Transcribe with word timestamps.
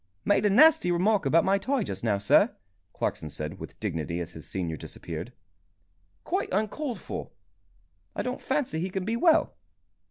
"Made 0.25 0.47
a 0.47 0.49
nasty 0.49 0.91
remark 0.91 1.27
about 1.27 1.45
my 1.45 1.59
tie 1.59 1.83
just 1.83 2.03
now, 2.03 2.17
sir," 2.17 2.55
Clarkson 2.91 3.29
said, 3.29 3.59
with 3.59 3.79
dignity, 3.79 4.19
as 4.19 4.31
his 4.31 4.49
senior 4.49 4.75
disappeared. 4.75 5.31
"Quite 6.23 6.49
uncalled 6.51 6.99
for. 6.99 7.29
I 8.15 8.23
don't 8.23 8.41
fancy 8.41 8.79
he 8.79 8.89
can 8.89 9.05
be 9.05 9.15
well." 9.15 9.53